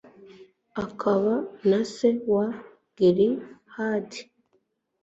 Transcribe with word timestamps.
akaba 0.83 1.33
na 1.69 1.79
se 1.95 2.09
wa 2.31 2.45
gilihadi 2.97 4.21